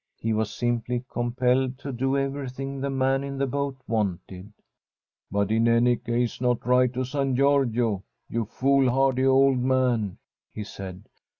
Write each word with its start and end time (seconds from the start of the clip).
He 0.17 0.33
was 0.33 0.51
simply 0.51 1.05
compelled 1.11 1.77
to 1.77 1.91
do 1.91 2.17
everything 2.17 2.81
the 2.81 2.89
man 2.89 3.23
in 3.23 3.37
the 3.37 3.45
boat 3.45 3.77
wanted. 3.87 4.51
* 4.91 5.31
But 5.31 5.51
in 5.51 5.67
any 5.67 5.95
case 5.95 6.41
not 6.41 6.65
right 6.65 6.91
to 6.93 7.03
San 7.05 7.35
Giorgio, 7.35 8.03
you 8.27 8.45
foolhardy 8.45 9.27
old 9.27 9.59
man/ 9.59 10.17
he 10.51 10.63
said. 10.63 11.07